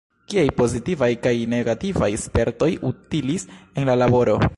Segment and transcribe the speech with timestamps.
[0.33, 3.47] Kiaj pozitivaj kaj negativaj spertoj utilis
[3.83, 4.41] en la laboro?